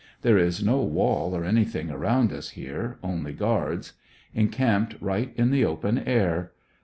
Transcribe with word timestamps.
There 0.23 0.39
is 0.39 0.63
no 0.63 0.77
wall 0.81 1.35
or 1.35 1.43
anything 1.45 1.91
around 1.91 2.33
us 2.33 2.49
here, 2.57 2.97
only 3.03 3.33
guards. 3.33 3.93
Encamped 4.33 4.95
right 4.99 5.31
in 5.35 5.51
the 5.51 5.63
open 5.63 5.99
air. 5.99 6.53